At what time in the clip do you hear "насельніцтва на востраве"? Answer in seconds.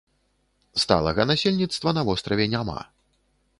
1.31-2.51